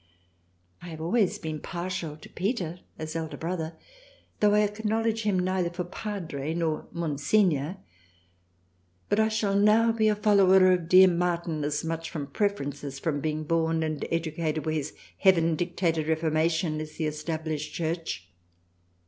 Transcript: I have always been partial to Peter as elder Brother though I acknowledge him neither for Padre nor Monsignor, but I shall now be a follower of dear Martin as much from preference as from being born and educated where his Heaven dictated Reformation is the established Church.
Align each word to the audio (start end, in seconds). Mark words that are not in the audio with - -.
I 0.81 0.87
have 0.87 0.99
always 0.99 1.37
been 1.37 1.59
partial 1.59 2.17
to 2.17 2.29
Peter 2.29 2.79
as 2.97 3.15
elder 3.15 3.37
Brother 3.37 3.75
though 4.39 4.55
I 4.55 4.61
acknowledge 4.61 5.21
him 5.21 5.37
neither 5.37 5.69
for 5.69 5.83
Padre 5.83 6.55
nor 6.55 6.87
Monsignor, 6.91 7.77
but 9.09 9.19
I 9.19 9.27
shall 9.27 9.53
now 9.55 9.91
be 9.91 10.07
a 10.07 10.15
follower 10.15 10.71
of 10.73 10.89
dear 10.89 11.07
Martin 11.07 11.63
as 11.63 11.83
much 11.83 12.09
from 12.09 12.25
preference 12.25 12.83
as 12.83 12.97
from 12.97 13.19
being 13.21 13.43
born 13.43 13.83
and 13.83 14.03
educated 14.09 14.65
where 14.65 14.73
his 14.73 14.95
Heaven 15.19 15.55
dictated 15.55 16.07
Reformation 16.07 16.81
is 16.81 16.93
the 16.97 17.05
established 17.05 17.71
Church. 17.75 18.27